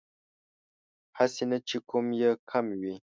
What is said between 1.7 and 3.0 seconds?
کوم يې کم وي